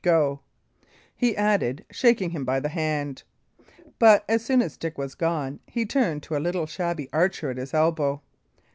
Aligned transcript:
Go," 0.03 0.39
he 1.15 1.37
added, 1.37 1.85
shaking 1.91 2.31
him 2.31 2.43
by 2.43 2.59
the 2.59 2.69
hand. 2.69 3.21
But, 3.99 4.25
as 4.27 4.43
soon 4.43 4.63
as 4.63 4.75
Dick 4.75 4.97
was 4.97 5.13
gone, 5.13 5.59
he 5.67 5.85
turned 5.85 6.23
to 6.23 6.35
a 6.35 6.41
little 6.41 6.65
shabby 6.65 7.07
archer 7.13 7.51
at 7.51 7.57
his 7.57 7.71
elbow. 7.71 8.23